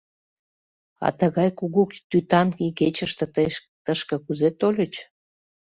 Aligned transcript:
—А 1.05 1.07
тыгай 1.19 1.49
кугу 1.59 1.81
тӱтанан 2.09 2.47
игечыште 2.67 3.25
тый 3.33 3.47
тышке 3.85 4.15
кузе 4.25 4.49
тольыч? 4.59 4.93